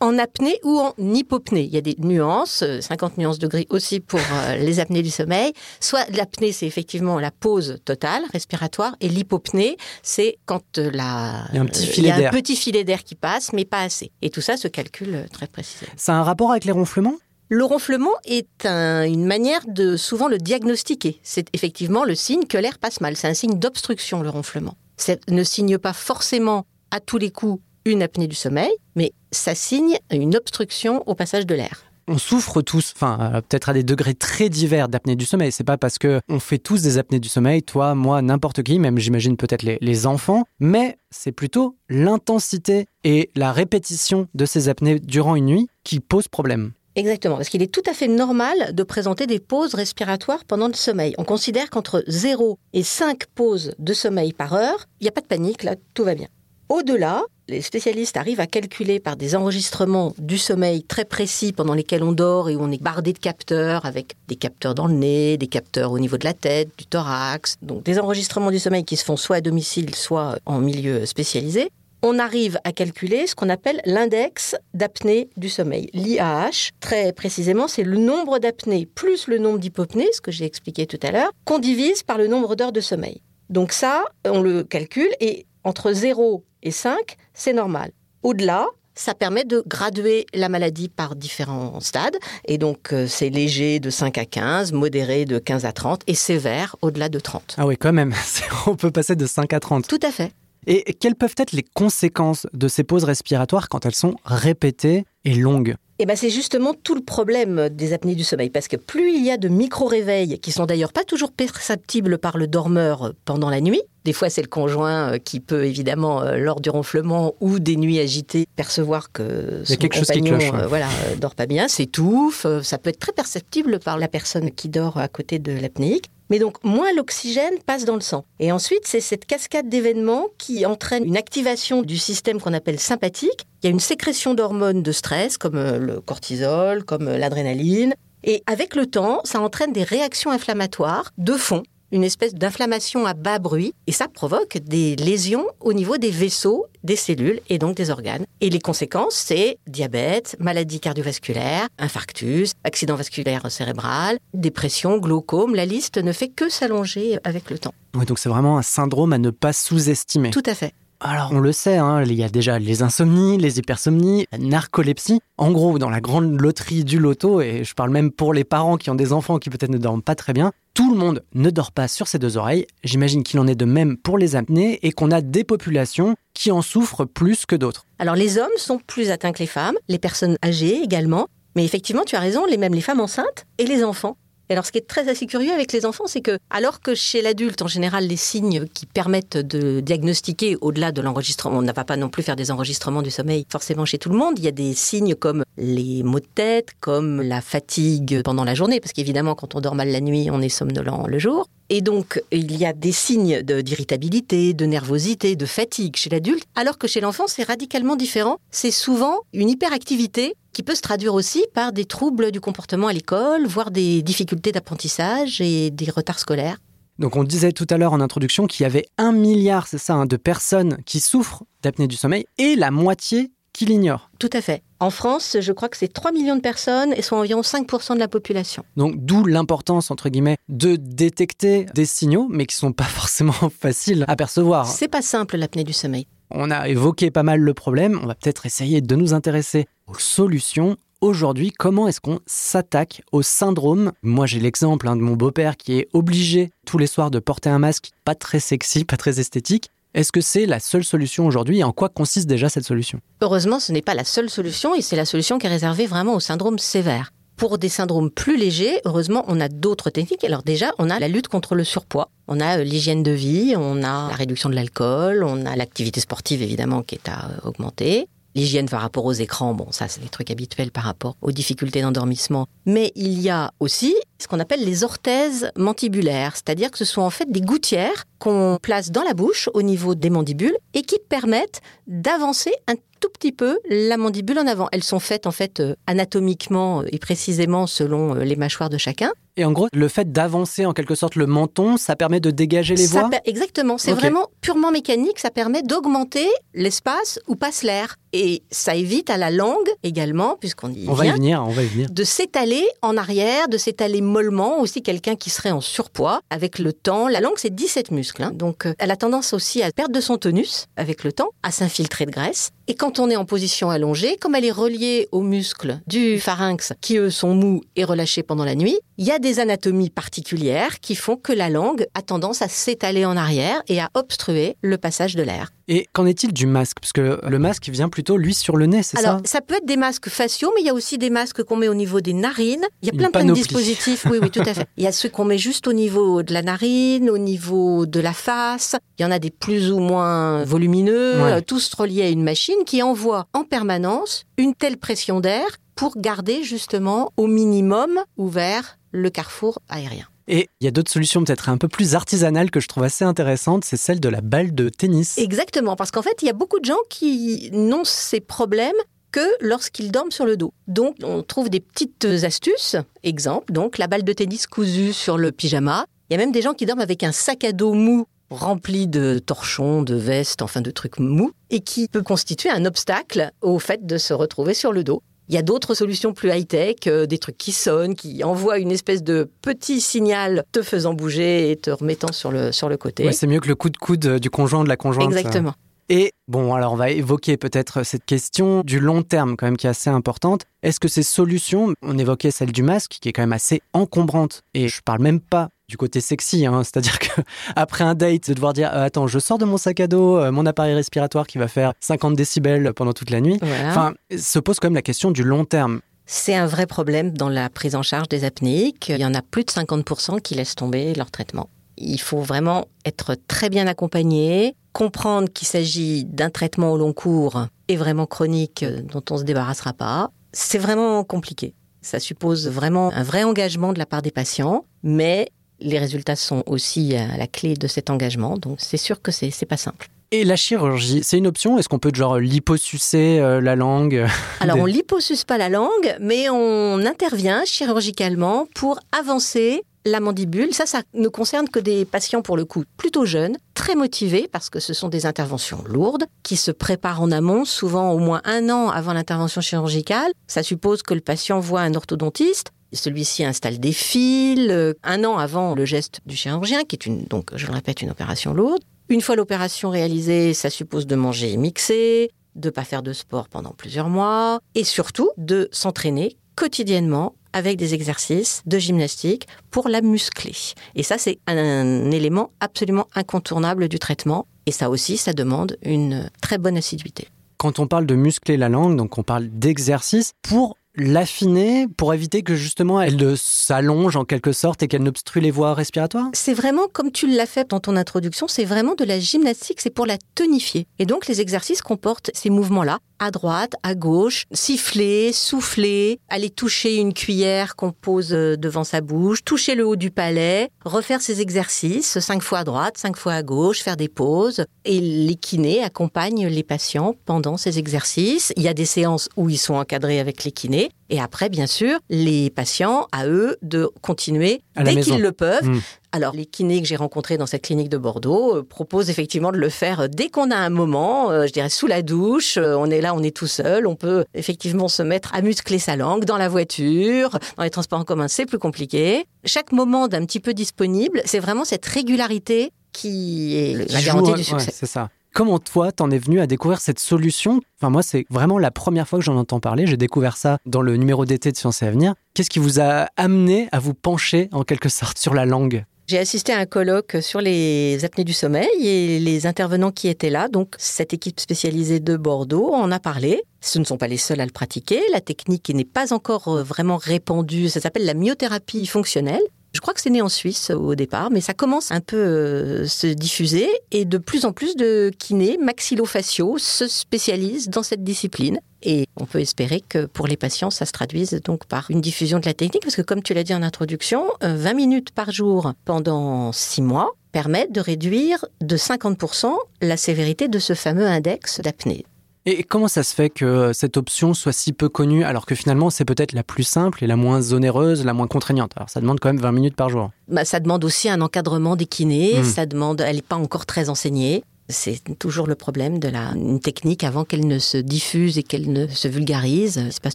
en 0.01 0.19
apnée 0.19 0.59
ou 0.63 0.79
en 0.79 0.95
hypopnée. 0.99 1.63
Il 1.63 1.71
y 1.71 1.77
a 1.77 1.81
des 1.81 1.97
nuances, 1.99 2.65
50 2.81 3.13
euh, 3.13 3.21
nuances 3.21 3.39
de 3.39 3.47
gris 3.47 3.67
aussi 3.71 4.01
pour 4.01 4.21
euh, 4.21 4.57
les 4.59 4.81
apnées 4.81 5.03
du 5.03 5.11
sommeil. 5.11 5.53
Soit 5.81 6.09
l'apnée, 6.11 6.53
c'est 6.53 6.67
effectivement 6.67 7.19
la 7.19 7.31
pause 7.31 7.79
totale 7.85 8.23
respiratoire, 8.33 8.95
et 9.01 9.09
l'hypopnée, 9.09 9.77
c'est 10.03 10.39
quand 10.47 10.79
euh, 10.79 10.91
la... 10.93 11.45
il 11.51 11.57
y 11.57 11.59
a 11.59 11.63
un 11.63 11.67
petit 11.67 11.87
filet 11.87 12.13
d'air. 12.13 12.33
un 12.33 12.37
petit 12.37 12.57
filet 12.57 12.85
d'air 12.85 13.05
qui 13.05 13.15
passe, 13.15 13.53
mais 13.53 13.65
pas 13.65 13.83
assez. 13.83 14.13
Et 14.23 14.31
tout 14.31 14.41
ça 14.41 14.57
se 14.57 14.69
calcule 14.69 15.27
très 15.33 15.47
précisément. 15.47 15.93
Ça 15.97 16.15
a 16.15 16.17
un 16.17 16.23
rapport 16.23 16.51
avec 16.51 16.65
les 16.65 16.73
ronflements? 16.73 17.17
Le 17.51 17.65
ronflement 17.65 18.13
est 18.27 18.67
une 18.67 19.25
manière 19.25 19.63
de 19.67 19.97
souvent 19.97 20.29
le 20.29 20.37
diagnostiquer. 20.37 21.19
C'est 21.23 21.49
effectivement 21.55 22.05
le 22.05 22.15
signe 22.15 22.45
que 22.45 22.59
l'air 22.59 22.79
passe 22.79 23.01
mal. 23.01 23.17
C'est 23.17 23.27
un 23.27 23.33
signe 23.33 23.59
d'obstruction, 23.59 24.21
le 24.21 24.29
ronflement. 24.29 24.75
Ça 24.99 25.15
ne 25.29 25.43
signe 25.43 25.79
pas 25.79 25.95
forcément 25.95 26.67
à 26.91 27.01
tous 27.01 27.17
les 27.17 27.31
coups 27.31 27.63
une 27.91 28.03
apnée 28.03 28.29
du 28.29 28.37
sommeil, 28.37 28.71
mais 28.95 29.13
ça 29.31 29.55
signe 29.55 29.97
une 30.13 30.37
obstruction 30.37 31.03
au 31.07 31.15
passage 31.15 31.47
de 31.47 31.55
l'air 31.55 31.89
on 32.09 32.19
souffre 32.19 32.63
tous, 32.63 32.95
enfin 32.97 33.19
euh, 33.21 33.41
peut-être 33.43 33.69
à 33.69 33.75
des 33.75 33.83
degrés 33.83 34.15
très 34.15 34.49
divers 34.49 34.89
d'apnée 34.89 35.15
du 35.15 35.27
sommeil. 35.27 35.53
C'est 35.53 35.65
pas 35.65 35.77
parce 35.77 35.99
que 35.99 36.21
on 36.29 36.41
fait 36.41 36.59
tous 36.59 36.83
des 36.83 36.99
apnées 36.99 37.21
du 37.21 37.29
sommeil, 37.29 37.63
toi, 37.63 37.95
moi, 37.95 38.23
n'importe 38.23 38.63
qui, 38.63 38.79
même 38.79 38.99
j'imagine 38.99 39.37
peut-être 39.37 39.63
les, 39.63 39.79
les, 39.81 40.07
enfants, 40.07 40.45
mais 40.59 40.97
c'est 41.11 41.33
plutôt 41.33 41.77
l'intensité 41.89 42.87
et 43.05 43.31
la 43.37 43.53
répétition 43.53 44.27
de 44.35 44.47
ces 44.47 44.69
apnées 44.69 44.99
durant 44.99 45.37
une 45.37 45.47
nuit 45.47 45.69
qui 45.85 46.01
pose 46.01 46.29
problème. 46.29 46.73
Exactement, 46.97 47.37
parce 47.37 47.49
qu'il 47.49 47.63
est 47.63 47.73
tout 47.73 47.83
à 47.89 47.93
fait 47.93 48.09
normal 48.09 48.75
de 48.75 48.83
présenter 48.83 49.27
des 49.27 49.39
pauses 49.39 49.75
respiratoires 49.75 50.45
pendant 50.45 50.67
le 50.67 50.75
sommeil. 50.75 51.15
On 51.19 51.25
considère 51.25 51.71
qu'entre 51.71 52.03
0 52.09 52.59
et 52.73 52.83
5 52.83 53.27
pauses 53.35 53.73
de 53.79 53.93
sommeil 53.93 54.33
par 54.33 54.55
heure, 54.55 54.87
il 55.01 55.05
n'y 55.05 55.09
a 55.09 55.13
pas 55.13 55.21
de 55.21 55.27
panique, 55.27 55.63
là, 55.63 55.77
tout 55.95 56.03
va 56.03 56.17
bien. 56.17 56.27
Au-delà, 56.69 57.23
les 57.49 57.63
spécialistes 57.63 58.19
arrivent 58.19 58.41
à 58.41 58.47
calculer 58.47 59.01
par 59.01 59.17
des 59.17 59.35
enregistrements 59.35 60.15
du 60.19 60.37
sommeil 60.37 60.83
très 60.83 61.07
précis 61.07 61.55
pendant 61.55 61.73
lesquels 61.73 62.03
on 62.03 62.13
dort 62.13 62.51
et 62.51 62.57
où 62.57 62.61
on 62.61 62.71
est 62.71 62.83
bardé 62.83 63.15
de 63.15 63.19
capteurs 63.19 63.87
avec 63.87 64.17
des 64.29 64.37
capteurs 64.37 64.75
dans 64.75 64.87
le 64.87 64.93
nez, 64.93 65.39
des 65.39 65.47
capteurs 65.47 65.93
au 65.93 65.99
niveau 65.99 66.19
de 66.19 66.25
la 66.25 66.35
tête, 66.35 66.69
du 66.77 66.85
thorax. 66.85 67.57
Donc 67.63 67.85
des 67.85 67.99
enregistrements 67.99 68.51
du 68.51 68.59
sommeil 68.59 68.85
qui 68.85 68.99
se 68.99 69.05
font 69.05 69.17
soit 69.17 69.37
à 69.37 69.41
domicile, 69.41 69.95
soit 69.95 70.39
en 70.45 70.59
milieu 70.59 71.07
spécialisé. 71.07 71.71
On 72.03 72.19
arrive 72.19 72.61
à 72.65 72.73
calculer 72.73 73.27
ce 73.27 73.35
qu'on 73.35 73.49
appelle 73.49 73.81
l'index 73.87 74.55
d'apnée 74.75 75.31
du 75.39 75.49
sommeil, 75.49 75.89
l'IAH. 75.95 76.71
Très 76.81 77.15
précisément, 77.15 77.67
c'est 77.67 77.83
le 77.83 77.97
nombre 77.97 78.39
d'apnées 78.39 78.85
plus 78.85 79.27
le 79.27 79.39
nombre 79.39 79.59
d'hypopnées, 79.59 80.13
ce 80.13 80.21
que 80.21 80.31
j'ai 80.31 80.45
expliqué 80.45 80.87
tout 80.87 81.01
à 81.03 81.13
l'heure, 81.13 81.33
qu'on 81.47 81.59
divise 81.59 82.03
par 82.03 82.19
le 82.19 82.27
nombre 82.27 82.57
d'heures 82.57 82.73
de 82.73 82.83
sommeil. 82.83 83.23
Donc 83.51 83.73
ça, 83.73 84.05
on 84.27 84.43
le 84.43 84.63
calcule 84.63 85.11
et 85.21 85.47
entre 85.69 85.93
0 85.93 86.45
et 86.63 86.71
5, 86.71 87.17
c'est 87.35 87.53
normal. 87.53 87.91
Au-delà, 88.23 88.67
ça 88.95 89.15
permet 89.15 89.45
de 89.45 89.63
graduer 89.67 90.25
la 90.33 90.49
maladie 90.49 90.89
par 90.89 91.15
différents 91.15 91.79
stades. 91.81 92.17
Et 92.47 92.57
donc, 92.57 92.95
euh, 92.95 93.07
c'est 93.07 93.29
léger 93.29 93.79
de 93.79 93.91
5 93.91 94.17
à 94.17 94.25
15, 94.25 94.73
modéré 94.73 95.27
de 95.27 95.39
15 95.39 95.67
à 95.67 95.73
30 95.73 96.01
et 96.07 96.15
sévère 96.15 96.75
au-delà 96.81 97.11
de 97.11 97.21
30. 97.21 97.57
Ah 97.59 97.67
oui, 97.67 97.77
quand 97.77 97.93
même. 97.93 98.15
On 98.67 98.77
peut 98.77 98.91
passer 98.91 99.15
de 99.15 99.27
5 99.27 99.53
à 99.53 99.61
30. 99.61 99.87
Tout 99.87 100.01
à 100.03 100.11
fait. 100.11 100.33
Et 100.67 100.95
quelles 100.95 101.15
peuvent 101.15 101.37
être 101.37 101.53
les 101.53 101.63
conséquences 101.63 102.47
de 102.55 102.67
ces 102.67 102.83
pauses 102.83 103.05
respiratoires 103.05 103.69
quand 103.69 103.85
elles 103.85 103.95
sont 103.95 104.17
répétées 104.25 105.05
et 105.25 105.35
longues? 105.35 105.77
Eh 105.99 106.07
ben 106.07 106.17
c'est 106.17 106.31
justement 106.31 106.75
tout 106.75 106.95
le 106.95 107.03
problème 107.03 107.69
des 107.71 107.93
apnées 107.93 108.15
du 108.15 108.25
sommeil, 108.25 108.51
parce 108.51 108.69
que 108.69 108.77
plus 108.77 109.13
il 109.15 109.25
y 109.25 109.31
a 109.31 109.37
de 109.37 109.49
micro-réveils, 109.49 110.39
qui 110.39 110.53
sont 110.53 110.67
d'ailleurs 110.67 110.93
pas 110.93 111.05
toujours 111.05 111.33
perceptibles 111.33 112.19
par 112.19 112.39
le 112.39 112.47
dormeur 112.47 113.13
pendant 113.25 113.51
la 113.51 113.61
nuit, 113.61 113.83
des 114.09 114.15
fois, 114.15 114.31
c'est 114.31 114.41
le 114.41 114.49
conjoint 114.49 115.13
euh, 115.13 115.19
qui 115.19 115.39
peut 115.39 115.67
évidemment, 115.67 116.23
euh, 116.23 116.39
lors 116.39 116.63
du 116.63 116.71
ronflement 116.71 117.35
ou 117.41 117.59
des 117.59 117.77
nuits 117.77 117.99
agitées, 117.99 118.47
percevoir 118.57 119.13
que 119.13 119.61
son 119.65 119.77
quelque 119.77 120.01
compagnon, 120.01 120.41
chose 120.41 120.49
qui 120.49 120.57
euh, 120.57 120.67
voilà, 120.67 120.89
dort 121.21 121.35
pas 121.35 121.45
bien, 121.45 121.69
s'étouffe. 121.69 122.47
Ça 122.63 122.79
peut 122.79 122.89
être 122.89 123.01
très 123.01 123.13
perceptible 123.13 123.79
par 123.79 123.99
la 123.99 124.09
personne 124.09 124.51
qui 124.51 124.71
dort 124.71 124.97
à 124.97 125.09
côté 125.09 125.39
de 125.39 125.53
l'apnéique. 125.53 126.07
Mais 126.31 126.39
donc, 126.39 126.63
moins 126.63 126.93
l'oxygène 126.93 127.59
passe 127.65 127.85
dans 127.85 127.95
le 127.95 128.01
sang. 128.01 128.25
Et 128.39 128.53
ensuite, 128.53 128.87
c'est 128.87 129.01
cette 129.01 129.25
cascade 129.25 129.69
d'événements 129.69 130.27
qui 130.37 130.67
entraîne 130.67 131.05
une 131.05 131.17
activation 131.17 131.83
du 131.83 131.97
système 131.97 132.41
qu'on 132.41 132.53
appelle 132.53 132.79
sympathique. 132.79 133.47
Il 133.63 133.67
y 133.67 133.69
a 133.69 133.71
une 133.71 133.81
sécrétion 133.81 134.35
d'hormones 134.35 134.83
de 134.83 134.93
stress, 134.93 135.39
comme 135.39 135.57
euh, 135.57 135.79
le 135.79 136.01
cortisol, 136.01 136.85
comme 136.85 137.09
euh, 137.09 137.19
l'adrénaline. 137.19 137.95
Et 138.25 138.43
avec 138.47 138.75
le 138.75 138.87
temps, 138.87 139.21
ça 139.25 139.41
entraîne 139.41 139.73
des 139.73 139.85
réactions 139.85 140.31
inflammatoires 140.31 141.13
de 141.19 141.35
fond 141.35 141.63
une 141.93 142.05
espèce 142.05 142.35
d'inflammation 142.35 143.07
à 143.07 143.15
bas 143.15 143.39
bruit, 143.39 143.75
et 143.87 143.93
ça 143.93 144.09
provoque 144.09 144.59
des 144.59 144.97
lésions 144.97 145.47
au 145.61 145.73
niveau 145.73 145.97
des 145.97 146.11
vaisseaux, 146.11 146.67
des 146.85 146.97
cellules 146.97 147.41
et 147.49 147.59
donc 147.59 147.77
des 147.77 147.91
organes. 147.91 148.25
Et 148.41 148.51
les 148.51 148.61
conséquences, 148.61 149.15
c'est 149.15 149.59
diabète, 149.67 150.37
maladie 150.39 150.81
cardiovasculaire, 150.81 151.69
infarctus, 151.79 152.53
accident 152.65 152.95
vasculaire 152.95 153.51
cérébral, 153.51 154.19
dépression, 154.35 154.99
glaucome. 154.99 155.55
La 155.55 155.67
liste 155.67 155.99
ne 155.99 156.13
fait 156.13 156.29
que 156.29 156.49
s'allonger 156.49 157.19
avec 157.25 157.51
le 157.51 157.59
temps. 157.59 157.75
Oui, 157.95 158.05
donc 158.05 158.19
c'est 158.19 158.29
vraiment 158.29 158.59
un 158.59 158.63
syndrome 158.63 159.13
à 159.13 159.19
ne 159.19 159.31
pas 159.31 159.53
sous-estimer. 159.53 160.31
Tout 160.31 160.43
à 160.47 160.55
fait. 160.55 160.75
Alors 161.01 161.31
on 161.33 161.39
le 161.39 161.53
sait, 161.53 161.77
hein, 161.77 162.03
il 162.03 162.13
y 162.15 162.25
a 162.25 162.29
déjà 162.29 162.59
les 162.59 162.83
insomnies, 162.83 163.39
les 163.39 163.61
hypersomnies, 163.61 164.27
narcolepsie. 164.37 165.21
En 165.37 165.53
gros, 165.53 165.79
dans 165.79 165.91
la 165.91 166.01
grande 166.01 166.41
loterie 166.41 166.83
du 166.83 166.99
loto, 166.99 167.41
et 167.41 167.63
je 167.63 167.73
parle 167.75 167.91
même 167.91 168.11
pour 168.11 168.35
les 168.35 168.43
parents 168.43 168.77
qui 168.77 168.91
ont 168.91 168.97
des 168.97 169.13
enfants 169.13 169.39
qui 169.39 169.49
peut-être 169.49 169.71
ne 169.71 169.79
dorment 169.79 170.03
pas 170.03 170.17
très 170.17 170.33
bien, 170.33 170.51
tout 170.75 170.93
le 170.93 170.99
monde 170.99 171.23
ne 171.35 171.51
dort 171.51 171.71
pas 171.71 171.87
sur 171.87 172.09
ses 172.09 172.19
deux 172.19 172.37
oreilles. 172.37 172.67
J'imagine 172.83 173.23
qu'il 173.23 173.39
en 173.39 173.47
est 173.47 173.55
de 173.55 173.65
même 173.65 173.97
pour 173.97 174.19
les 174.19 174.35
apnées 174.35 174.81
et 174.83 174.91
qu'on 174.91 175.13
a 175.13 175.21
des 175.21 175.45
populations 175.45 176.17
qui 176.35 176.51
en 176.51 176.63
souffrent 176.63 177.05
plus 177.05 177.47
que 177.47 177.55
d'autres. 177.55 177.87
Alors 178.01 178.17
les 178.17 178.37
hommes 178.39 178.49
sont 178.57 178.81
plus 178.85 179.11
atteints 179.11 179.33
que 179.33 179.39
les 179.39 179.47
femmes, 179.47 179.77
les 179.87 179.99
personnes 179.99 180.37
âgées 180.45 180.83
également. 180.83 181.29
Mais 181.55 181.65
effectivement, 181.65 182.05
tu 182.05 182.17
as 182.17 182.21
raison, 182.21 182.45
les 182.45 182.57
mêmes 182.57 182.75
les 182.75 182.81
femmes 182.81 183.01
enceintes 183.01 183.47
et 183.59 183.67
les 183.67 183.85
enfants. 183.85 184.17
Et 184.49 184.55
alors, 184.55 184.65
ce 184.65 184.73
qui 184.73 184.79
est 184.79 184.87
très 184.87 185.09
assez 185.09 185.27
curieux 185.27 185.53
avec 185.53 185.73
les 185.73 185.85
enfants, 185.85 186.07
c'est 186.07 186.23
que, 186.23 186.39
alors 186.49 186.81
que 186.81 186.95
chez 186.95 187.21
l'adulte, 187.21 187.61
en 187.61 187.69
général, 187.69 188.07
les 188.07 188.17
signes 188.17 188.67
qui 188.73 188.87
permettent 188.87 189.37
de 189.37 189.81
diagnostiquer 189.81 190.57
au-delà 190.61 190.91
de 190.91 191.03
l'enregistrement, 191.03 191.59
on 191.59 191.63
ne 191.63 191.73
va 191.73 191.85
pas 191.85 191.97
non 191.97 192.09
plus 192.09 192.23
faire 192.23 192.37
des 192.37 192.51
enregistrements 192.51 193.03
du 193.03 193.11
sommeil 193.11 193.47
forcément 193.51 193.85
chez 193.85 193.99
tout 193.99 194.09
le 194.09 194.17
monde. 194.17 194.39
Il 194.39 194.45
y 194.45 194.49
a 194.49 194.53
des 194.53 194.73
signes 194.73 195.15
comme 195.15 195.45
les 195.59 196.03
maux 196.03 196.21
de 196.21 196.27
tête, 196.35 196.71
comme 196.81 197.21
la 197.21 197.43
fatigue 197.43 198.23
pendant 198.23 198.45
la 198.45 198.55
journée, 198.55 198.81
parce 198.81 198.93
qu'évidemment, 198.93 199.35
quand 199.35 199.55
on 199.55 199.61
dort 199.61 199.75
mal 199.75 199.91
la 199.91 200.01
nuit, 200.01 200.29
on 200.31 200.41
est 200.41 200.49
somnolent 200.49 201.07
le 201.07 201.19
jour. 201.19 201.47
Et 201.71 201.83
donc, 201.83 202.23
il 202.33 202.57
y 202.57 202.65
a 202.65 202.73
des 202.73 202.93
signes 202.93 203.43
d'irritabilité, 203.43 204.55
de, 204.55 204.65
nervosité, 204.65 205.37
de 205.37 205.45
fatigue 205.45 205.97
chez 205.97 206.09
l'adulte, 206.09 206.45
alors 206.55 206.79
que 206.79 206.89
chez 206.89 207.01
l'enfant, 207.01 207.27
c'est 207.27 207.43
radicalement 207.43 207.97
différent. 207.97 208.39
C'est 208.51 208.71
souvent 208.71 209.19
une 209.35 209.51
hyperactivité 209.51 210.35
qui 210.59 210.65
peut 210.65 210.75
se 210.75 210.83
traduire 210.83 211.15
aussi 211.15 211.47
par 211.55 211.73
des 211.73 211.85
troubles 211.85 212.33
du 212.33 212.41
comportement 212.41 212.89
à 212.89 212.93
l'école, 212.93 213.47
voire 213.47 213.71
des 213.71 214.03
difficultés 214.03 214.51
d'apprentissage 214.51 215.41
et 215.41 215.71
des 215.71 215.89
retards 215.89 216.19
scolaires. 216.19 216.57
Donc 216.99 217.15
on 217.15 217.23
disait 217.23 217.53
tout 217.53 217.67
à 217.71 217.79
l'heure 217.79 217.93
en 217.93 218.01
introduction 218.01 218.49
qu'il 218.49 218.65
y 218.65 218.67
avait 218.67 218.85
un 218.97 219.13
milliard, 219.13 219.69
c'est 219.69 219.79
ça, 219.79 219.95
hein, 219.95 220.07
de 220.07 220.17
personnes 220.17 220.79
qui 220.85 220.99
souffrent 220.99 221.45
d'apnée 221.63 221.87
du 221.87 221.95
sommeil 221.95 222.25
et 222.39 222.57
la 222.57 222.73
moitié 222.73 223.31
qui 223.53 223.67
l'ignorent. 223.67 224.11
Tout 224.19 224.31
à 224.33 224.41
fait. 224.41 224.65
En 224.81 224.91
France, 224.91 225.37
je 225.41 225.53
crois 225.53 225.69
que 225.69 225.77
c'est 225.77 225.93
3 225.93 226.11
millions 226.11 226.35
de 226.35 226.41
personnes 226.41 226.93
et 226.93 227.03
sont 227.03 227.15
environ 227.15 227.43
5% 227.43 227.95
de 227.95 228.01
la 228.01 228.09
population. 228.09 228.65
Donc 228.77 228.97
d'où 228.97 229.27
l'importance, 229.27 229.93
entre 229.93 230.09
guillemets, 230.09 230.39
de 230.49 230.75
détecter 230.75 231.67
des 231.73 231.87
signaux, 231.87 232.27
mais 232.29 232.47
qui 232.47 232.57
sont 232.57 232.73
pas 232.73 232.83
forcément 232.83 233.33
faciles 233.61 234.05
à 234.09 234.17
percevoir. 234.17 234.67
C'est 234.67 234.89
pas 234.89 235.03
simple 235.03 235.37
l'apnée 235.37 235.63
du 235.63 235.73
sommeil. 235.73 236.09
On 236.31 236.51
a 236.51 236.69
évoqué 236.69 237.11
pas 237.11 237.23
mal 237.23 237.41
le 237.41 237.55
problème, 237.55 237.99
on 238.03 238.07
va 238.07 238.15
peut-être 238.15 238.45
essayer 238.45 238.81
de 238.81 238.97
nous 238.97 239.15
intéresser 239.15 239.67
aux 239.87 239.99
solutions. 239.99 240.77
Aujourd'hui, 241.01 241.53
comment 241.53 241.89
est-ce 241.89 242.01
qu'on 242.01 242.19
s'attaque 242.27 243.03
au 243.13 243.23
syndrome? 243.23 243.93
Moi, 244.03 244.27
j'ai 244.27 244.41
l'exemple 244.41 244.89
hein, 244.89 244.97
de 244.97 245.01
mon 245.01 245.15
beau-père 245.15 245.57
qui 245.57 245.79
est 245.79 245.89
obligé 245.95 246.51
tous 246.67 246.77
les 246.77 246.87
soirs 246.87 247.11
de 247.11 247.19
porter 247.19 247.49
un 247.49 247.59
masque 247.59 247.91
pas 248.05 248.15
très 248.15 248.41
sexy, 248.41 248.85
pas 248.85 248.97
très 248.97 249.21
esthétique. 249.21 249.71
Est-ce 249.95 250.13
que 250.13 250.21
c'est 250.21 250.45
la 250.45 250.61
seule 250.61 250.85
solution 250.85 251.27
aujourd'hui? 251.27 251.61
Et 251.61 251.65
en 251.65 251.73
quoi 251.73 251.89
consiste 251.89 252.29
déjà 252.29 252.49
cette 252.49 252.65
solution? 252.65 253.01
Heureusement, 253.23 253.59
ce 253.59 253.73
n'est 253.73 253.81
pas 253.81 253.95
la 253.95 254.05
seule 254.05 254.29
solution 254.29 254.75
et 254.75 254.83
c'est 254.83 254.97
la 254.97 255.07
solution 255.07 255.39
qui 255.39 255.47
est 255.47 255.51
réservée 255.51 255.87
vraiment 255.87 256.15
au 256.15 256.21
syndrome 256.21 256.59
sévère. 256.59 257.13
Pour 257.39 257.57
des 257.57 257.69
syndromes 257.69 258.11
plus 258.11 258.37
légers, 258.37 258.81
heureusement, 258.85 259.25
on 259.29 259.41
a 259.41 259.49
d'autres 259.49 259.91
techniques. 259.91 260.25
Alors 260.25 260.43
déjà, 260.43 260.73
on 260.79 260.91
a 260.91 260.99
la 260.99 261.07
lutte 261.07 261.29
contre 261.29 261.55
le 261.55 261.63
surpoids, 261.63 262.11
on 262.27 262.41
a 262.41 262.59
euh, 262.59 262.65
l'hygiène 262.65 263.05
de 263.05 263.13
vie, 263.13 263.55
on 263.57 263.79
a 263.85 264.09
la 264.09 264.17
réduction 264.17 264.49
de 264.49 264.57
l'alcool, 264.57 265.23
on 265.23 265.47
a 265.47 265.55
l'activité 265.55 266.01
sportive 266.01 266.43
évidemment 266.43 266.83
qui 266.83 266.97
est 266.97 267.09
à 267.09 267.27
euh, 267.27 267.49
augmenter. 267.49 268.09
L'hygiène 268.35 268.69
par 268.69 268.81
rapport 268.81 269.05
aux 269.05 269.13
écrans, 269.13 269.55
bon, 269.55 269.69
ça, 269.71 269.87
c'est 269.87 270.01
des 270.01 270.09
trucs 270.09 270.33
habituels 270.33 270.73
par 270.73 270.83
rapport 270.83 271.17
aux 271.23 271.31
difficultés 271.31 271.81
d'endormissement. 271.81 272.49
Mais 272.67 272.91
il 272.97 273.21
y 273.21 273.31
a 273.31 273.53
aussi 273.61 273.95
ce 274.21 274.27
qu'on 274.27 274.41
appelle 274.41 274.65
les 274.65 274.85
orthèses 274.85 275.51
mandibulaires, 275.57 276.35
c'est-à-dire 276.35 276.71
que 276.71 276.79
ce 276.79 276.85
sont 276.85 277.03
en 277.03 277.11
fait 277.11 277.31
des 277.31 277.41
gouttières 277.41 278.05
qu'on 278.19 278.59
place 278.61 278.91
dans 278.91 279.03
la 279.03 279.15
bouche 279.15 279.49
au 279.55 279.63
niveau 279.63 279.95
des 279.95 280.11
mandibules 280.11 280.57
et 280.75 280.83
qui 280.83 280.99
permettent 281.09 281.61
d'avancer 281.87 282.53
un 282.67 282.75
tout 283.01 283.09
petit 283.11 283.33
peu 283.33 283.59
la 283.71 283.97
mandibule 283.97 284.39
en 284.39 284.47
avant. 284.47 284.69
Elles 284.73 284.83
sont 284.83 284.99
faites 285.01 285.27
en 285.27 285.31
fait 285.31 285.61
euh, 285.61 285.75
anatomiquement 285.87 286.83
et 286.85 286.99
précisément 286.99 287.67
selon 287.67 288.15
euh, 288.15 288.25
les 288.25 288.37
mâchoires 288.37 288.71
de 288.71 288.79
chacun. 288.79 289.13
Et 289.37 289.45
en 289.45 289.53
gros, 289.53 289.69
le 289.73 289.87
fait 289.89 290.11
d'avancer 290.11 290.67
en 290.67 290.73
quelque 290.73 290.97
sorte 290.97 291.15
le 291.15 291.27
menton, 291.27 291.77
ça 291.77 291.95
permet 291.95 292.19
de 292.19 292.33
dégager 292.33 292.75
les 292.75 292.87
voies 292.87 293.09
Exactement, 293.25 293.79
c'est 293.79 293.93
vraiment 293.93 294.27
purement 294.41 294.73
mécanique, 294.73 295.21
ça 295.21 295.31
permet 295.31 295.63
d'augmenter 295.63 296.27
l'espace 296.55 297.21
où 297.29 297.37
passe 297.37 297.63
l'air. 297.63 297.97
Et 298.13 298.43
ça 298.51 298.75
évite 298.75 299.11
à 299.11 299.17
la 299.17 299.31
langue 299.31 299.69
également, 299.85 300.37
puisqu'on 300.41 300.73
y 300.73 300.89
on 300.89 300.95
va 300.95 301.07
y 301.07 301.11
venir, 301.11 301.45
on 301.47 301.51
va 301.51 301.63
y 301.63 301.67
venir. 301.67 301.89
de 301.89 302.05
s'étaler 302.05 302.67
en 302.83 302.97
arrière, 302.97 303.49
de 303.49 303.59
s'étaler 303.59 304.01
mollement, 304.09 304.61
aussi 304.61 304.83
quelqu'un 304.83 305.15
qui 305.15 305.31
serait 305.31 305.51
en 305.51 305.61
surpoids. 305.61 306.21
Avec 306.31 306.59
le 306.59 306.73
temps, 306.73 307.09
la 307.09 307.21
langue 307.21 307.37
c'est 307.37 307.55
17 307.55 307.91
muscles, 307.93 308.23
hein. 308.25 308.33
donc 308.33 308.67
euh, 308.67 308.75
elle 308.79 308.91
a 308.91 308.97
tendance 308.97 309.33
aussi 309.33 309.63
à 309.63 309.71
perdre 309.71 309.95
de 309.95 310.01
son 310.01 310.17
tonus 310.17 310.67
avec 310.77 311.05
le 311.05 311.13
temps, 311.13 311.31
à 311.43 311.51
s'infiltrer 311.53 312.07
de 312.07 312.11
graisse. 312.11 312.51
Et 312.71 312.75
quand 312.75 312.99
on 312.99 313.09
est 313.09 313.17
en 313.17 313.25
position 313.25 313.71
allongée, 313.71 314.17
comme 314.21 314.35
elle 314.35 314.45
est 314.45 314.51
reliée 314.53 315.09
aux 315.11 315.23
muscles 315.23 315.81
du 315.87 316.21
pharynx, 316.21 316.75
qui 316.83 316.99
eux 316.99 317.09
sont 317.09 317.35
mous 317.35 317.63
et 317.77 317.85
relâchés 317.85 318.23
pendant 318.23 318.45
la 318.45 318.55
nuit, 318.55 318.79
il 318.99 319.07
y 319.07 319.11
a 319.11 319.19
des 319.19 319.41
anatomies 319.41 319.89
particulières 319.89 320.79
qui 320.81 320.95
font 320.95 321.17
que 321.17 321.33
la 321.33 321.49
langue 321.49 321.87
a 321.95 322.03
tendance 322.03 322.43
à 322.43 322.49
s'étaler 322.49 323.07
en 323.07 323.17
arrière 323.17 323.63
et 323.69 323.81
à 323.81 323.89
obstruer 323.95 324.57
le 324.61 324.77
passage 324.77 325.17
de 325.17 325.23
l'air. 325.23 325.51
Et 325.71 325.87
qu'en 325.93 326.05
est-il 326.07 326.33
du 326.33 326.47
masque? 326.47 326.79
Parce 326.81 326.93
que 326.93 327.21
le 327.27 327.39
masque 327.39 327.69
vient 327.69 327.89
plutôt, 327.89 328.17
lui, 328.17 328.35
sur 328.35 328.57
le 328.57 328.67
nez, 328.67 328.83
c'est 328.83 328.99
ça? 328.99 329.09
Alors, 329.11 329.21
ça 329.25 329.41
peut 329.41 329.55
être 329.55 329.67
des 329.67 329.77
masques 329.77 330.09
faciaux, 330.09 330.51
mais 330.55 330.63
il 330.63 330.67
y 330.67 330.71
a 330.71 330.75
aussi 330.75 330.99
des 330.99 331.11
masques 331.11 331.43
qu'on 331.45 331.57
met 331.57 331.69
au 331.69 331.75
niveau 331.75 332.01
des 332.01 332.15
narines. 332.15 332.65
Il 332.83 332.89
y 332.89 332.91
a 332.91 332.95
plein, 332.95 333.11
plein 333.11 333.25
de 333.25 333.33
dispositifs. 333.35 334.07
Oui, 334.11 334.19
oui, 334.21 334.31
tout 334.31 334.41
à 334.41 334.55
fait. 334.55 334.67
Il 334.77 334.85
y 334.85 334.87
a 334.87 334.93
ceux 334.93 335.09
qu'on 335.11 335.25
met 335.25 335.37
juste 335.39 335.67
au 335.69 335.73
niveau 335.75 336.23
de 336.23 336.33
la 336.33 336.43
narine, 336.43 337.11
au 337.11 337.19
niveau 337.19 337.85
de 337.87 338.01
la 338.01 338.13
face. 338.15 338.77
Il 338.99 339.03
y 339.03 339.05
en 339.05 339.11
a 339.11 339.19
des 339.19 339.31
plus 339.31 339.71
ou 339.71 339.79
moins 339.79 340.43
volumineux, 340.45 341.23
Ouais. 341.23 341.43
tous 341.43 341.73
reliés 341.75 342.03
à 342.03 342.09
une 342.09 342.23
machine 342.23 342.57
qui 342.65 342.83
envoie 342.83 343.27
en 343.33 343.45
permanence 343.45 344.25
une 344.37 344.55
telle 344.55 344.77
pression 344.77 345.21
d'air 345.21 345.47
pour 345.75 345.97
garder 345.97 346.43
justement 346.43 347.13
au 347.17 347.27
minimum 347.27 348.01
ouvert 348.17 348.79
le 348.91 349.11
carrefour 349.11 349.61
aérien. 349.69 350.07
Et 350.27 350.49
il 350.61 350.65
y 350.65 350.69
a 350.69 350.71
d'autres 350.71 350.91
solutions 350.91 351.25
peut-être 351.25 351.49
un 351.49 351.57
peu 351.57 351.69
plus 351.69 351.95
artisanales 351.95 352.51
que 352.51 352.61
je 352.61 352.69
trouve 352.69 352.85
assez 352.85 353.05
intéressantes, 353.05 353.65
c'est 353.65 353.79
celle 353.79 353.99
de 353.99 354.09
la 354.09 354.21
balle 354.21 354.55
de 354.55 354.69
tennis. 354.69 355.17
Exactement, 355.17 355.75
parce 355.75 355.91
qu'en 355.91 356.03
fait, 356.03 356.19
il 356.21 356.27
y 356.27 356.31
a 356.31 356.35
beaucoup 356.35 356.61
de 356.61 356.67
gens 356.67 356.77
qui 356.91 357.49
n'ont 357.53 357.85
ces 357.85 358.21
problèmes 358.21 358.77
que 359.11 359.27
lorsqu'ils 359.41 359.91
dorment 359.91 360.11
sur 360.11 360.27
le 360.27 360.37
dos. 360.37 360.53
Donc, 360.67 360.97
on 361.03 361.23
trouve 361.23 361.49
des 361.49 361.61
petites 361.61 362.05
astuces. 362.25 362.77
Exemple, 363.03 363.53
donc 363.53 363.79
la 363.79 363.87
balle 363.87 364.05
de 364.05 364.13
tennis 364.13 364.47
cousue 364.47 364.93
sur 364.93 365.17
le 365.17 365.33
pyjama. 365.33 365.87
Il 366.11 366.15
y 366.15 366.17
a 366.17 366.19
même 366.19 366.33
des 366.33 366.43
gens 366.43 366.53
qui 366.53 366.67
dorment 366.67 366.81
avec 366.81 367.03
un 367.03 367.13
sac 367.13 367.45
à 367.45 367.53
dos 367.53 367.73
mou 367.73 368.07
rempli 368.31 368.87
de 368.87 369.19
torchons, 369.19 369.83
de 369.83 369.95
vestes, 369.95 370.43
enfin 370.43 370.61
de 370.61 370.71
trucs 370.71 370.99
mous, 370.99 371.33
et 371.51 371.61
qui 371.61 371.89
peut 371.89 372.03
constituer 372.03 372.51
un 372.51 372.65
obstacle 372.65 373.31
au 373.41 373.59
fait 373.59 373.87
de 373.87 373.99
se 373.99 374.13
retrouver 374.15 374.55
sur 374.55 374.73
le 374.73 374.85
dos. 374.85 375.03
Il 375.29 375.35
y 375.35 375.39
a 375.39 375.43
d'autres 375.43 375.75
solutions 375.75 376.15
plus 376.15 376.31
high-tech, 376.31 376.77
euh, 376.87 377.05
des 377.05 377.19
trucs 377.19 377.37
qui 377.37 377.53
sonnent, 377.53 377.95
qui 377.95 378.25
envoient 378.25 378.59
une 378.59 378.71
espèce 378.71 379.03
de 379.03 379.31
petit 379.43 379.81
signal 379.83 380.45
te 380.53 380.63
faisant 380.63 380.95
bouger 380.95 381.51
et 381.51 381.57
te 381.57 381.71
remettant 381.71 382.13
sur 382.13 382.33
le, 382.33 382.51
sur 382.51 382.71
le 382.71 382.79
côté. 382.79 383.05
Ouais, 383.05 383.13
c'est 383.13 383.27
mieux 383.27 383.41
que 383.41 383.49
le 383.49 383.55
coup 383.55 383.69
de 383.69 383.77
coude 383.77 384.07
euh, 384.07 384.19
du 384.19 384.31
conjoint 384.31 384.61
ou 384.61 384.65
de 384.65 384.71
la 384.71 384.79
conjointe. 384.79 385.13
Exactement. 385.13 385.55
Et 385.91 386.13
bon, 386.27 386.53
alors 386.53 386.75
on 386.75 386.77
va 386.77 386.91
évoquer 386.91 387.39
peut-être 387.39 387.83
cette 387.83 388.05
question 388.05 388.63
du 388.63 388.79
long 388.79 389.03
terme 389.03 389.37
quand 389.37 389.47
même 389.47 389.57
qui 389.57 389.67
est 389.67 389.71
assez 389.71 389.89
importante. 389.89 390.43
Est-ce 390.63 390.81
que 390.81 390.89
ces 390.89 391.03
solutions, 391.03 391.73
on 391.81 391.97
évoquait 391.97 392.31
celle 392.31 392.53
du 392.53 392.63
masque 392.63 392.99
qui 393.01 393.09
est 393.09 393.13
quand 393.13 393.23
même 393.23 393.33
assez 393.33 393.63
encombrante? 393.73 394.43
Et 394.53 394.69
je 394.69 394.83
parle 394.83 395.01
même 395.01 395.21
pas 395.21 395.49
du 395.69 395.79
côté 395.79 396.03
sexy, 396.03 396.45
hein, 396.45 396.63
c'est-à-dire 396.65 396.99
que 396.99 397.23
après 397.57 397.85
un 397.85 397.95
date, 397.95 398.29
de 398.29 398.35
devoir 398.35 398.53
dire 398.53 398.71
euh, 398.75 398.85
attends, 398.85 399.07
je 399.07 399.19
sors 399.19 399.39
de 399.39 399.47
mon 399.47 399.57
sac 399.57 399.81
à 399.81 399.87
dos, 399.87 400.19
euh, 400.19 400.31
mon 400.31 400.45
appareil 400.45 400.75
respiratoire 400.75 401.27
qui 401.27 401.39
va 401.39 401.49
faire 401.49 401.73
50 401.81 402.15
décibels 402.15 402.75
pendant 402.75 402.93
toute 402.93 403.11
la 403.11 403.23
nuit. 403.23 403.39
Voilà. 403.41 403.71
Enfin, 403.71 403.95
se 404.15 404.39
pose 404.39 404.61
quand 404.61 404.69
même 404.69 404.75
la 404.75 404.83
question 404.83 405.11
du 405.11 405.23
long 405.23 405.47
terme. 405.47 405.81
C'est 406.05 406.35
un 406.35 406.47
vrai 406.47 406.67
problème 406.67 407.13
dans 407.13 407.29
la 407.29 407.49
prise 407.51 407.75
en 407.75 407.83
charge 407.83 408.09
des 408.09 408.25
apnéiques. 408.25 408.89
Il 408.89 409.01
y 409.01 409.05
en 409.05 409.15
a 409.15 409.23
plus 409.23 409.45
de 409.45 409.51
50% 409.51 410.21
qui 410.21 410.35
laissent 410.35 410.55
tomber 410.55 410.95
leur 410.95 411.11
traitement. 411.11 411.51
Il 411.77 412.01
faut 412.01 412.21
vraiment 412.21 412.67
être 412.87 413.15
très 413.29 413.51
bien 413.51 413.67
accompagné, 413.67 414.55
comprendre 414.79 415.29
qu'il 415.29 415.49
s'agit 415.49 416.05
d'un 416.05 416.31
traitement 416.31 416.71
au 416.71 416.79
long 416.79 416.93
cours 416.93 417.47
et 417.67 417.75
vraiment 417.75 418.07
chronique 418.07 418.63
euh, 418.63 418.81
dont 418.81 419.03
on 419.11 419.15
ne 419.15 419.19
se 419.19 419.25
débarrassera 419.25 419.73
pas. 419.73 420.13
C'est 420.33 420.59
vraiment 420.59 421.03
compliqué. 421.03 421.53
Ça 421.83 421.99
suppose 421.99 422.49
vraiment 422.49 422.93
un 422.93 423.03
vrai 423.03 423.25
engagement 423.25 423.73
de 423.73 423.81
la 423.81 423.87
part 423.87 424.03
des 424.03 424.13
patients, 424.13 424.65
mais 424.85 425.31
Les 425.61 425.81
résultats 425.81 426.15
sont 426.15 426.45
aussi 426.47 426.95
à 426.95 427.17
la 427.17 427.27
clé 427.27 427.55
de 427.55 427.67
cet 427.67 427.91
engagement, 427.91 428.37
donc 428.37 428.59
c'est 428.61 428.77
sûr 428.77 429.03
que 429.03 429.11
c'est 429.11 429.45
pas 429.45 429.57
simple. 429.57 429.89
Et 430.13 430.25
la 430.25 430.37
chirurgie, 430.37 431.01
c'est 431.03 431.19
une 431.19 431.27
option? 431.27 431.59
Est-ce 431.59 431.69
qu'on 431.69 431.81
peut 431.81 431.91
genre 431.93 432.19
liposucer 432.19 433.19
euh, 433.19 433.41
la 433.41 433.57
langue? 433.57 434.07
Alors 434.41 434.59
on 434.59 434.65
liposuce 434.65 435.25
pas 435.25 435.37
la 435.37 435.49
langue, 435.49 435.97
mais 436.01 436.31
on 436.31 436.87
intervient 436.87 437.45
chirurgicalement 437.45 438.47
pour 438.55 438.79
avancer 438.93 439.65
la 439.85 440.01
mandibule. 440.01 440.53
Ça, 440.55 440.67
ça 440.67 440.83
ne 440.95 441.09
concerne 441.09 441.49
que 441.49 441.59
des 441.59 441.85
patients 441.85 442.23
pour 442.23 442.37
le 442.37 442.45
coup 442.45 442.65
plutôt 442.77 443.05
jeunes, 443.05 443.37
très 443.55 443.75
motivés 443.75 444.29
parce 444.31 444.51
que 444.51 444.61
ce 444.61 444.75
sont 444.75 444.89
des 444.89 445.07
interventions 445.07 445.63
lourdes 445.67 446.05
qui 446.23 446.37
se 446.37 446.51
préparent 446.51 447.03
en 447.03 447.11
amont, 447.11 447.45
souvent 447.45 447.93
au 447.93 447.99
moins 447.99 448.21
un 448.25 448.51
an 448.51 448.69
avant 448.69 448.93
l'intervention 448.93 449.41
chirurgicale. 449.41 450.13
Ça 450.27 450.43
suppose 450.43 450.83
que 450.83 450.95
le 450.95 451.01
patient 451.01 451.41
voit 451.41 451.61
un 451.61 451.75
orthodontiste. 451.75 452.53
Celui-ci 452.73 453.25
installe 453.25 453.59
des 453.59 453.73
fils 453.73 454.51
euh, 454.51 454.75
un 454.83 455.05
an 455.05 455.17
avant 455.17 455.55
le 455.55 455.65
geste 455.65 456.01
du 456.05 456.17
chirurgien, 456.17 456.65
qui 456.65 456.77
est 456.77 457.09
donc, 457.09 457.31
je 457.35 457.47
le 457.47 457.53
répète, 457.53 457.81
une 457.81 457.91
opération 457.91 458.35
lourde. 458.35 458.63
Une 458.91 459.01
fois 459.01 459.17
l'opération 459.17 459.71
réalisée, 459.71 460.35
ça 460.35 460.51
suppose 460.51 460.87
de 460.87 460.95
manger 460.95 461.37
mixé, 461.37 462.11
de 462.35 462.51
pas 462.51 462.65
faire 462.65 462.83
de 462.83 462.93
sport 462.93 463.29
pendant 463.29 463.51
plusieurs 463.51 463.89
mois 463.89 464.41
et 464.55 464.65
surtout 464.65 465.11
de 465.17 465.49
s'entraîner 465.53 466.17
quotidiennement 466.39 467.17
avec 467.33 467.57
des 467.57 467.75
exercices 467.75 468.43
de 468.47 468.59
gymnastique 468.59 469.27
pour 469.51 469.69
la 469.69 469.81
muscler. 469.81 470.37
Et 470.77 470.85
ça, 470.85 470.97
c'est 470.97 471.19
un 471.27 471.91
élément 471.91 472.31
absolument 472.39 472.87
incontournable 472.95 473.69
du 473.69 473.81
traitement. 473.81 474.29
Et 474.47 474.53
ça 474.53 474.71
aussi, 474.71 474.99
ça 474.99 475.13
demande 475.13 475.57
une 475.63 476.11
très 476.23 476.39
bonne 476.39 476.57
assiduité. 476.57 477.09
Quand 477.39 477.59
on 477.59 477.67
parle 477.67 477.87
de 477.87 477.97
muscler 477.97 478.37
la 478.37 478.49
langue, 478.49 478.77
donc 478.77 478.99
on 478.99 479.03
parle 479.03 479.27
d'exercice, 479.29 480.13
pour 480.23 480.57
l'affiner 480.79 481.67
pour 481.77 481.93
éviter 481.93 482.23
que 482.23 482.37
justement 482.37 482.81
elle 482.81 483.17
s'allonge 483.17 483.97
en 483.97 484.05
quelque 484.05 484.33
sorte 484.33 484.63
et 484.63 484.69
qu'elle 484.69 484.83
n'obstrue 484.83 485.21
les 485.21 485.31
voies 485.31 485.55
respiratoires? 485.55 486.09
C'est 486.13 486.35
vraiment 486.35 486.69
comme 486.73 486.93
tu 486.93 487.09
l'as 487.09 487.27
fait 487.27 487.51
dans 487.51 487.61
ton 487.61 487.77
introduction, 487.77 488.29
c'est 488.29 488.45
vraiment 488.45 488.75
de 488.75 488.85
la 488.85 489.01
gymnastique, 489.01 489.61
c'est 489.61 489.71
pour 489.71 489.87
la 489.87 489.99
tonifier. 490.15 490.67
Et 490.79 490.87
donc 490.87 491.09
les 491.09 491.21
exercices 491.21 491.63
comportent 491.63 492.11
ces 492.15 492.31
mouvements-là, 492.31 492.79
à 492.99 493.11
droite, 493.11 493.55
à 493.63 493.75
gauche, 493.75 494.25
siffler, 494.33 495.13
souffler, 495.13 496.01
aller 496.09 496.31
toucher 496.31 496.77
une 496.77 496.95
cuillère 496.95 497.57
qu'on 497.57 497.73
pose 497.73 498.13
euh, 498.13 498.37
devant 498.37 498.65
sa 498.65 498.81
bouche, 498.81 499.25
toucher 499.25 499.55
le 499.55 499.67
haut 499.67 499.77
du 499.77 499.91
palais, 499.91 500.51
refaire 500.65 501.01
ces 501.01 501.21
exercices 501.21 501.99
cinq 502.01 502.23
fois 502.23 502.41
à 502.41 502.45
droite, 502.45 502.79
cinq 502.79 502.97
fois 502.97 503.15
à 503.15 503.23
gauche, 503.23 503.61
faire 503.61 503.77
des 503.77 503.89
pauses. 503.89 504.45
Et 504.65 504.81
les 504.81 505.15
kinés 505.15 505.63
accompagnent 505.63 506.27
les 506.27 506.43
patients 506.43 506.95
pendant 507.05 507.37
ces 507.37 507.59
exercices. 507.59 508.33
Il 508.37 508.43
y 508.43 508.49
a 508.49 508.55
des 508.55 508.65
séances 508.65 509.09
où 509.17 509.29
ils 509.29 509.39
sont 509.39 509.55
encadrés 509.55 510.01
avec 510.01 510.25
les 510.25 510.33
kinés. 510.33 510.71
Et 510.91 511.01
après, 511.01 511.29
bien 511.29 511.47
sûr, 511.47 511.79
les 511.91 512.31
patients, 512.31 512.89
à 512.93 513.07
eux, 513.07 513.37
de 513.43 513.71
continuer 513.83 514.43
dès 514.57 514.81
qu'ils 514.81 515.01
le 515.01 515.13
peuvent. 515.13 515.49
Hmm. 515.49 515.61
Alors, 515.93 516.15
les 516.15 516.27
kinés 516.27 516.61
que 516.61 516.67
j'ai 516.67 516.77
rencontrés 516.77 517.17
dans 517.17 517.27
cette 517.27 517.43
clinique 517.43 517.71
de 517.71 517.79
Bordeaux 517.79 518.37
euh, 518.37 518.43
proposent 518.43 518.91
effectivement 518.91 519.33
de 519.33 519.39
le 519.39 519.49
faire 519.49 519.81
euh, 519.81 519.89
dès 519.89 520.11
qu'on 520.11 520.31
a 520.31 520.37
un 520.37 520.51
moment, 520.51 521.11
euh, 521.11 521.27
je 521.27 521.33
dirais 521.33 521.49
sous 521.49 521.67
la 521.67 521.81
douche, 521.81 522.39
on 522.39 522.71
est 522.71 522.83
là, 522.83 522.95
on 522.95 523.03
est 523.03 523.15
tout 523.15 523.27
seul, 523.27 523.67
on 523.67 523.75
peut 523.75 524.05
effectivement 524.15 524.69
se 524.69 524.83
mettre 524.83 525.15
à 525.15 525.23
muscler 525.23 525.59
sa 525.59 525.77
langue 525.77 526.05
dans 526.05 526.19
la 526.19 526.29
voiture, 526.29 527.19
dans 527.39 527.43
les 527.43 527.51
transports 527.51 527.81
en 527.81 527.85
commun, 527.85 528.09
c'est 528.09 528.27
plus 528.27 528.39
compliqué. 528.39 529.07
Chaque 529.25 529.53
moment 529.53 529.89
d'un 529.89 530.05
petit 530.05 530.21
peu 530.21 530.35
disponible, 530.35 531.01
c'est 531.07 531.21
vraiment 531.21 531.45
cette 531.45 531.65
régularité 531.65 532.53
qui 532.73 533.37
est 533.37 533.73
la 533.73 533.83
garantie 533.83 534.13
du 534.13 534.25
succès. 534.25 534.53
c'est 534.53 534.67
ça. 534.67 534.91
Comment 535.15 535.39
toi, 535.39 535.73
t'en 535.73 535.91
es 535.91 535.99
venu 535.99 536.21
à 536.21 536.27
découvrir 536.27 536.61
cette 536.61 536.79
solution? 536.79 537.41
Enfin, 537.59 537.71
moi, 537.71 537.83
c'est 537.83 538.05
vraiment 538.11 538.39
la 538.39 538.51
première 538.51 538.87
fois 538.87 538.99
que 538.99 539.05
j'en 539.05 539.17
entends 539.17 539.41
parler. 539.41 539.67
J'ai 539.67 539.77
découvert 539.77 540.17
ça 540.17 540.39
dans 540.47 540.63
le 540.63 540.77
numéro 540.77 541.05
d'été 541.05 541.33
de 541.33 541.37
Sciences 541.37 541.63
et 541.63 541.67
Avenir. 541.67 541.95
Qu'est-ce 542.15 542.31
qui 542.31 542.39
vous 542.39 542.61
a 542.61 542.89
amené 542.97 543.49
à 543.51 543.59
vous 543.59 543.75
pencher, 543.75 544.29
en 544.33 544.45
quelque 544.45 544.69
sorte, 544.69 544.99
sur 544.99 545.15
la 545.15 545.27
langue? 545.27 545.65
J'ai 545.89 545.99
assisté 545.99 546.35
à 546.35 546.39
un 546.39 546.45
colloque 546.45 546.99
sur 547.01 547.23
les 547.23 547.83
apnées 547.83 548.05
du 548.05 548.13
sommeil 548.13 548.47
et 548.61 549.01
les 549.01 549.27
intervenants 549.27 549.73
qui 549.73 549.89
étaient 549.89 550.11
là, 550.11 550.29
donc 550.29 550.55
cette 550.59 550.93
équipe 550.93 551.19
spécialisée 551.19 551.81
de 551.81 551.97
Bordeaux, 551.97 552.53
en 552.53 552.71
a 552.71 552.79
parlé. 552.79 553.23
Ce 553.41 553.59
ne 553.59 553.65
sont 553.65 553.79
pas 553.79 553.89
les 553.89 553.97
seuls 553.97 554.21
à 554.21 554.27
le 554.27 554.31
pratiquer. 554.31 554.83
La 554.93 555.01
technique 555.01 555.49
n'est 555.49 555.65
pas 555.65 555.95
encore 555.95 556.29
euh, 556.29 556.43
vraiment 556.43 556.77
répandue. 556.77 557.49
Ça 557.49 557.61
s'appelle 557.61 557.87
la 557.87 557.95
myothérapie 557.95 558.67
fonctionnelle. 558.67 559.23
Je 559.59 559.61
crois 559.61 559.75
que 559.75 559.81
c'est 559.81 559.91
né 559.91 560.03
en 560.03 560.09
Suisse 560.09 560.51
au 560.51 560.77
départ, 560.77 561.11
mais 561.11 561.21
ça 561.21 561.35
commence 561.35 561.73
un 561.73 561.81
peu 561.81 561.97
euh, 561.97 562.67
se 562.69 562.87
diffuser 562.87 563.49
et 563.73 563.85
de 563.85 563.99
plus 563.99 564.25
en 564.25 564.33
plus 564.33 564.55
de 564.55 564.93
kinés 564.97 565.37
maxillofaciaux 565.37 566.39
se 566.39 566.69
spécialisent 566.69 567.49
dans 567.49 567.65
cette 567.65 567.83
discipline. 567.83 568.39
Et 568.63 568.87
on 568.97 569.05
peut 569.05 569.19
espérer 569.19 569.61
que 569.61 569.87
pour 569.87 570.07
les 570.07 570.17
patients, 570.17 570.51
ça 570.51 570.65
se 570.65 570.71
traduise 570.71 571.21
donc 571.25 571.45
par 571.47 571.73
une 571.73 571.81
diffusion 571.81 572.21
de 572.21 572.27
la 572.27 572.35
technique, 572.35 572.63
parce 572.63 572.77
que 572.77 572.83
comme 572.83 573.03
tu 573.03 573.15
l'as 573.15 573.25
dit 573.25 573.35
en 573.35 573.43
introduction, 573.43 574.05
20 574.21 574.29
euh, 574.29 574.55
minutes 574.55 574.93
par 574.93 575.11
jour 575.11 575.53
pendant 575.65 576.31
6 576.31 576.63
mois 576.63 576.93
permettent 577.11 577.51
de 577.51 577.61
réduire 577.61 578.25
de 578.41 578.57
50% 578.57 579.33
la 579.61 579.77
sévérité 579.77 580.29
de 580.29 580.39
ce 580.39 580.55
fameux 580.55 580.87
index 580.87 581.41
d'apnée. 581.41 581.85
Et 582.31 582.43
comment 582.43 582.69
ça 582.69 582.83
se 582.83 582.95
fait 582.95 583.09
que 583.09 583.55
cette 583.55 583.79
option 583.79 584.13
soit 584.13 584.33
si 584.33 584.53
peu 584.53 584.69
connue 584.69 585.03
alors 585.03 585.25
que 585.25 585.35
finalement 585.35 585.71
c'est 585.71 585.87
peut-être 585.87 586.13
la 586.13 586.23
plus 586.23 586.43
simple 586.43 586.85
et 586.85 586.87
la 586.87 586.95
moins 586.95 587.33
onéreuse, 587.33 587.87
la 587.87 587.95
moins 587.95 588.07
contraignante? 588.07 588.53
Alors 588.55 588.69
ça 588.69 588.83
demande 588.83 589.01
quand 589.01 589.09
même 589.09 589.19
20 589.21 589.33
minutes 589.33 589.57
par 589.57 589.71
jour. 589.71 589.93
Bah, 590.09 590.27
ça 590.27 590.39
demande 590.39 590.63
aussi 590.63 590.91
un 590.91 591.01
encadrement 591.01 591.57
des 591.57 591.65
kinés, 591.65 592.21
hmm. 592.21 592.25
ça 592.25 592.45
demande, 592.45 592.83
elle 592.83 592.97
n'est 592.97 593.03
pas 593.03 593.17
encore 593.17 593.47
très 593.47 593.71
enseignée. 593.71 594.25
C'est 594.51 594.99
toujours 594.99 595.27
le 595.27 595.37
problème 595.37 595.79
de 595.79 595.89
la 595.89 596.13
une 596.17 596.39
technique 596.39 596.85
avant 596.85 597.07
qu'elle 597.07 597.27
ne 597.27 597.39
se 597.39 597.57
diffuse 597.57 598.19
et 598.19 598.23
qu'elle 598.23 598.53
ne 598.53 598.67
se 598.67 598.89
vulgarise. 598.89 599.63
Il 599.65 599.73
se 599.73 599.81
passe 599.81 599.95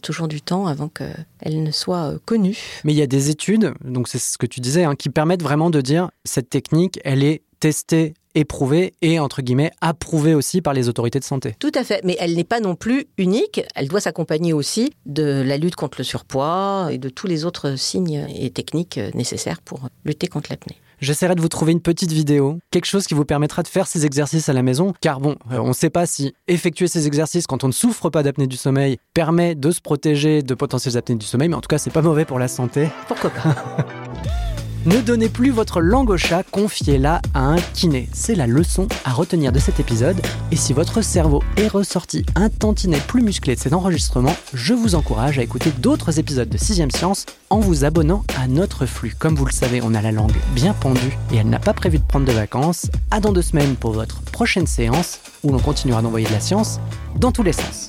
toujours 0.00 0.26
du 0.26 0.42
temps 0.42 0.66
avant 0.66 0.88
qu'elle 0.88 1.62
ne 1.62 1.70
soit 1.70 2.14
euh, 2.14 2.18
connue. 2.24 2.58
Mais 2.82 2.92
il 2.92 2.96
y 2.96 3.02
a 3.02 3.06
des 3.06 3.30
études, 3.30 3.74
donc 3.84 4.08
c'est 4.08 4.18
ce 4.18 4.38
que 4.38 4.46
tu 4.46 4.58
disais, 4.58 4.82
hein, 4.82 4.96
qui 4.96 5.08
permettent 5.08 5.42
vraiment 5.42 5.70
de 5.70 5.80
dire 5.80 6.10
cette 6.24 6.50
technique, 6.50 6.98
elle 7.04 7.22
est 7.22 7.42
testée 7.60 8.14
éprouvée 8.34 8.94
et, 9.02 9.18
entre 9.18 9.42
guillemets, 9.42 9.72
approuvée 9.80 10.34
aussi 10.34 10.60
par 10.60 10.72
les 10.72 10.88
autorités 10.88 11.18
de 11.18 11.24
santé. 11.24 11.54
Tout 11.58 11.72
à 11.74 11.84
fait, 11.84 12.00
mais 12.04 12.16
elle 12.18 12.34
n'est 12.34 12.44
pas 12.44 12.60
non 12.60 12.74
plus 12.74 13.06
unique. 13.18 13.62
Elle 13.74 13.88
doit 13.88 14.00
s'accompagner 14.00 14.52
aussi 14.52 14.92
de 15.06 15.42
la 15.44 15.56
lutte 15.56 15.76
contre 15.76 15.98
le 15.98 16.04
surpoids 16.04 16.88
et 16.90 16.98
de 16.98 17.08
tous 17.08 17.26
les 17.26 17.44
autres 17.44 17.76
signes 17.76 18.26
et 18.34 18.50
techniques 18.50 18.98
nécessaires 19.14 19.60
pour 19.62 19.88
lutter 20.04 20.26
contre 20.26 20.50
l'apnée. 20.50 20.76
J'essaierai 21.00 21.34
de 21.34 21.40
vous 21.40 21.48
trouver 21.48 21.72
une 21.72 21.80
petite 21.80 22.12
vidéo, 22.12 22.58
quelque 22.70 22.86
chose 22.86 23.06
qui 23.06 23.14
vous 23.14 23.24
permettra 23.24 23.62
de 23.62 23.68
faire 23.68 23.86
ces 23.86 24.06
exercices 24.06 24.48
à 24.48 24.52
la 24.52 24.62
maison, 24.62 24.94
car 25.00 25.20
bon, 25.20 25.36
euh, 25.52 25.58
on 25.58 25.68
ne 25.68 25.72
sait 25.72 25.90
pas 25.90 26.06
si 26.06 26.34
effectuer 26.48 26.86
ces 26.86 27.06
exercices 27.06 27.46
quand 27.46 27.64
on 27.64 27.68
ne 27.68 27.72
souffre 27.72 28.10
pas 28.10 28.22
d'apnée 28.22 28.46
du 28.46 28.56
sommeil 28.56 28.96
permet 29.12 29.54
de 29.54 29.70
se 29.70 29.80
protéger 29.80 30.42
de 30.42 30.54
potentielles 30.54 30.96
apnées 30.96 31.16
du 31.16 31.26
sommeil, 31.26 31.48
mais 31.48 31.56
en 31.56 31.60
tout 31.60 31.68
cas, 31.68 31.78
c'est 31.78 31.90
pas 31.90 32.02
mauvais 32.02 32.24
pour 32.24 32.38
la 32.38 32.48
santé. 32.48 32.88
Pourquoi 33.08 33.30
pas? 33.30 33.54
Ne 34.86 35.00
donnez 35.00 35.30
plus 35.30 35.50
votre 35.50 35.80
langue 35.80 36.10
au 36.10 36.18
chat, 36.18 36.42
confiez-la 36.42 37.22
à 37.32 37.40
un 37.40 37.56
kiné. 37.72 38.06
C'est 38.12 38.34
la 38.34 38.46
leçon 38.46 38.86
à 39.06 39.12
retenir 39.12 39.50
de 39.50 39.58
cet 39.58 39.80
épisode. 39.80 40.20
Et 40.52 40.56
si 40.56 40.74
votre 40.74 41.00
cerveau 41.00 41.42
est 41.56 41.68
ressorti 41.68 42.26
un 42.34 42.50
tantinet 42.50 42.98
plus 42.98 43.22
musclé 43.22 43.54
de 43.54 43.60
cet 43.60 43.72
enregistrement, 43.72 44.36
je 44.52 44.74
vous 44.74 44.94
encourage 44.94 45.38
à 45.38 45.42
écouter 45.42 45.70
d'autres 45.78 46.18
épisodes 46.18 46.50
de 46.50 46.58
6ème 46.58 46.94
Science 46.94 47.24
en 47.48 47.60
vous 47.60 47.86
abonnant 47.86 48.24
à 48.38 48.46
notre 48.46 48.84
flux. 48.84 49.14
Comme 49.18 49.36
vous 49.36 49.46
le 49.46 49.52
savez, 49.52 49.80
on 49.82 49.94
a 49.94 50.02
la 50.02 50.12
langue 50.12 50.36
bien 50.54 50.74
pendue 50.74 51.16
et 51.32 51.36
elle 51.36 51.48
n'a 51.48 51.60
pas 51.60 51.72
prévu 51.72 51.98
de 51.98 52.04
prendre 52.04 52.26
de 52.26 52.32
vacances. 52.32 52.90
À 53.10 53.20
dans 53.20 53.32
deux 53.32 53.40
semaines 53.40 53.76
pour 53.76 53.92
votre 53.92 54.20
prochaine 54.20 54.66
séance 54.66 55.18
où 55.44 55.50
l'on 55.50 55.60
continuera 55.60 56.02
d'envoyer 56.02 56.26
de 56.26 56.32
la 56.32 56.40
science 56.40 56.78
dans 57.16 57.32
tous 57.32 57.42
les 57.42 57.54
sens. 57.54 57.88